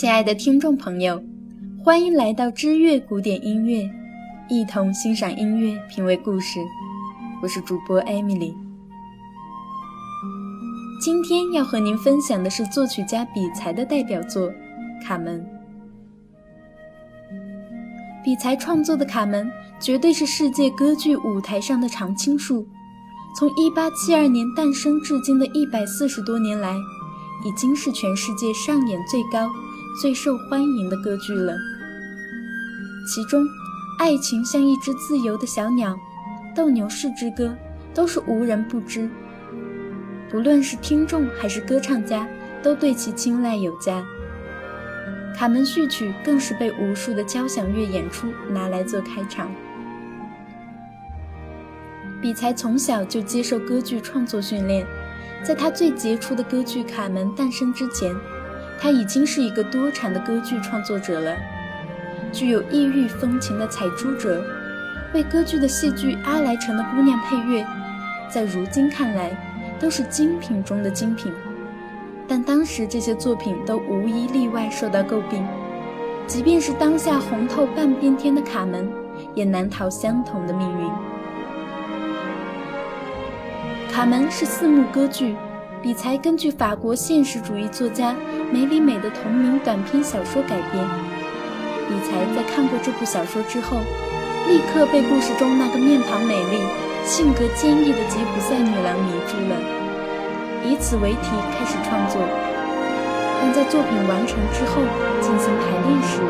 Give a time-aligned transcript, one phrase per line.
[0.00, 1.22] 亲爱的听众朋友，
[1.84, 3.86] 欢迎来到知乐古典音乐，
[4.48, 6.58] 一同欣赏音乐，品味故事。
[7.42, 8.56] 我是主播艾米丽。
[11.02, 14.48] 今天要和您分享的是作曲家比才的代表作
[15.04, 15.38] 《卡门》。
[18.24, 19.46] 比才创作的《卡门》
[19.78, 22.66] 绝对是世界歌剧舞台上的常青树，
[23.36, 26.74] 从1872年诞生至今的一百四十多年来，
[27.44, 29.46] 已经是全世界上演最高。
[29.98, 31.56] 最受欢迎的歌剧了。
[33.06, 33.42] 其中，
[33.98, 35.92] 《爱情像一只自由的小鸟》
[36.54, 37.46] 《斗牛士之歌》
[37.94, 39.08] 都是无人不知，
[40.30, 42.28] 不论是听众还是歌唱家，
[42.62, 44.00] 都对其青睐有加。
[45.36, 49.50] 《卡门序曲》更是被无数的交响乐演出拿来做开场。
[52.22, 54.86] 比才从小就接受歌剧创作训练，
[55.42, 58.14] 在他最杰出的歌剧《卡门》诞生之前。
[58.80, 61.36] 他已经是一个多产的歌剧创作者了，
[62.32, 64.42] 具有异域风情的采珠者，
[65.12, 67.62] 为歌剧的戏剧《阿莱城的姑娘》配乐，
[68.30, 69.30] 在如今看来
[69.78, 71.30] 都是精品中的精品。
[72.26, 75.46] 但当时这些作品都无一例外受到诟病，
[76.26, 78.88] 即便是当下红透半边天的《卡门》，
[79.34, 80.86] 也难逃相同的命运。
[83.92, 85.36] 《卡门》是四幕歌剧。
[85.82, 88.14] 比才根据法国现实主义作家
[88.52, 90.84] 梅里美的同名短篇小说改编。
[91.88, 93.78] 比才在看过这部小说之后，
[94.46, 96.60] 立刻被故事中那个面庞美丽、
[97.04, 99.56] 性格坚毅的吉普赛女郎迷住了，
[100.68, 102.20] 以此为题开始创作。
[103.40, 104.82] 但在作品完成之后
[105.22, 106.20] 进行排练时，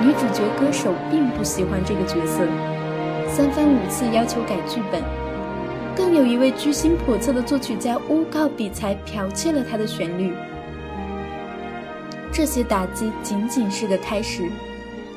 [0.00, 2.42] 女主角歌手并不喜欢这个角色，
[3.28, 5.00] 三番五次要求改剧本。
[5.96, 10.32] 更有一位居心叵测的作曲家诬告比才剽窃了他的旋律。
[12.32, 14.48] 这些打击仅仅是个开始。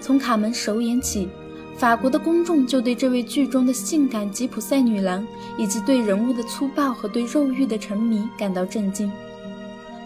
[0.00, 1.28] 从卡门首演起，
[1.76, 5.26] 法国的公众就对这位剧中的性感吉普赛女郎
[5.56, 9.10] 以及对人物的粗暴和对肉欲的沉迷感到震惊。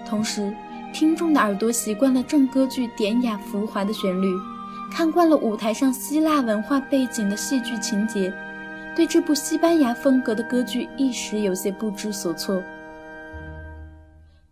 [0.07, 0.55] 同时，
[0.93, 4.33] 听众的耳朵习惯了正歌剧典雅浮华的旋律，
[4.93, 8.33] 看惯了舞台上希腊文化背景的戏剧情节。
[8.99, 12.61] 对这部西班牙风格的歌剧一时有些不知所措。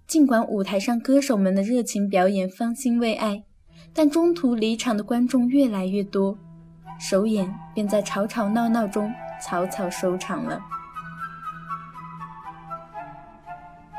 [0.07, 3.43] 尽管舞台上歌手们的热情表演方兴未艾，
[3.93, 6.39] 但中途离场的观众越来越多，
[7.01, 9.13] 首演便在吵吵闹闹中
[9.43, 10.61] 草草收场了。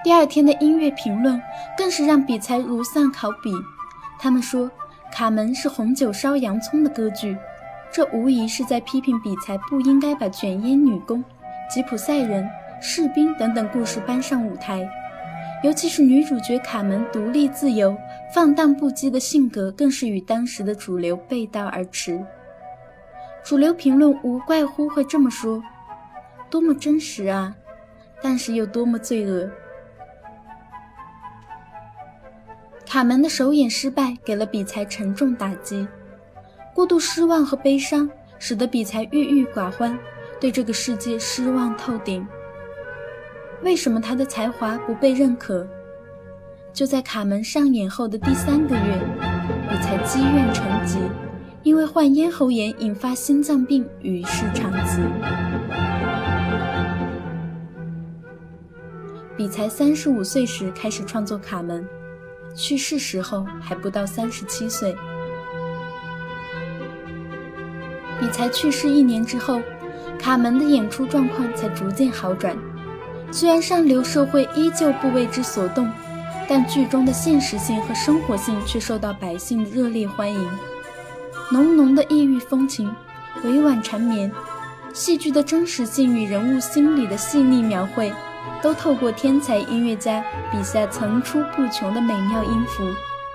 [0.02, 1.42] 第二天的音乐评论
[1.78, 3.52] 更是让比才如丧考妣，
[4.18, 4.70] 他们说
[5.12, 7.38] 《卡门》是红酒烧洋葱的歌剧。
[7.92, 11.24] 这无疑是在批评比才不应该把卷烟女工、
[11.70, 12.48] 吉普赛人、
[12.82, 14.88] 士兵等等故事搬上舞台，
[15.64, 17.98] 尤其是女主角卡门独立自由、
[18.34, 22.24] 放荡不羁的性格，更是与当时的主流背道而驰。
[23.44, 25.64] 主流评论无怪乎会这么说：
[26.50, 27.56] 多么真实啊，
[28.22, 29.50] 但是又多么罪恶。
[32.86, 35.88] 卡门的首演失败，给了比才沉重打击。
[36.78, 38.08] 过度失望和悲伤，
[38.38, 39.98] 使得比才郁郁寡欢，
[40.40, 42.24] 对这个世界失望透顶。
[43.64, 45.68] 为什么他的才华不被认可？
[46.72, 49.00] 就在卡门上演后的第三个月，
[49.68, 51.00] 比才积怨成疾，
[51.64, 55.02] 因为患咽喉炎引发心脏病，与世长辞。
[59.36, 61.84] 比才三十五岁时开始创作卡门，
[62.54, 64.96] 去世时候还不到三十七岁。
[68.30, 69.62] 才去世一年之后，
[70.20, 72.56] 卡门的演出状况才逐渐好转。
[73.32, 75.90] 虽然上流社会依旧不为之所动，
[76.48, 80.50] 但剧中的现实性和生活性却受到百姓热烈欢迎。
[81.52, 82.90] 浓浓的异域风情，
[83.44, 84.32] 委婉缠绵，
[84.94, 88.12] 戏剧的真实性与人物心理的细腻描绘，
[88.62, 92.84] 都透过天才音乐家笔下层出不穷的美妙音符，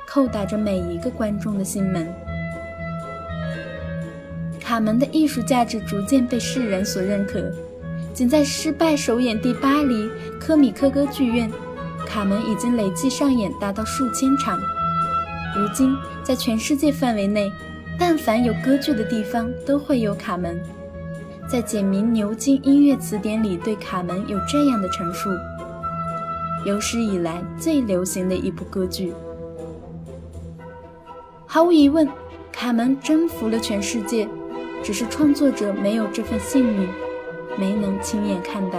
[0.08, 2.12] 叩打着每一个观众的心门。
[4.72, 7.44] 卡门的艺术价值逐渐被世人所认可。
[8.14, 10.08] 仅在失败首演地巴黎
[10.40, 11.52] 科米克歌剧院，
[12.06, 14.58] 卡门已经累计上演达到数千场。
[15.54, 17.52] 如今，在全世界范围内，
[17.98, 20.58] 但凡有歌剧的地方，都会有卡门。
[21.46, 25.28] 在简明牛津音乐词典里，对卡门有这样的陈述：
[26.64, 29.12] 有史以来最流行的一部歌剧。
[31.46, 32.08] 毫无疑问，
[32.50, 34.26] 卡门征服了全世界。
[34.82, 36.88] 只是创作者没有这份幸运，
[37.56, 38.78] 没能亲眼看到。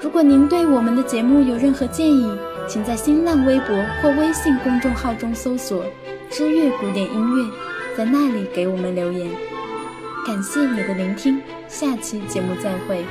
[0.00, 2.30] 如果您对我们的节目有任何建议，
[2.68, 3.68] 请在新浪微博
[4.02, 5.84] 或微信公众号中搜索
[6.28, 7.50] “知乐古典音乐”，
[7.96, 9.30] 在那里给我们留言。
[10.26, 13.04] 感谢你的聆听，下期节目再会。